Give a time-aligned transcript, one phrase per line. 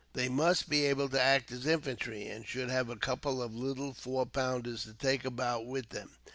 [0.13, 3.93] They must be able to act as infantry, and should have a couple of little
[3.93, 6.17] four pounders to take about with them.